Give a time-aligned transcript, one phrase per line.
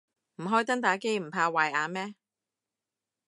[0.37, 2.15] 唔開燈打機唔怕壞眼咩